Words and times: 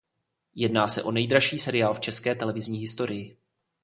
Jedná 0.55 0.87
se 0.87 1.03
o 1.03 1.11
nejdražší 1.11 1.57
seriál 1.57 1.93
v 1.93 1.99
české 1.99 2.35
televizní 2.35 2.79
historii. 2.79 3.37